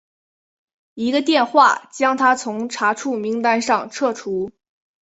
[0.95, 4.49] 一个电话将他从查处名单上撤除。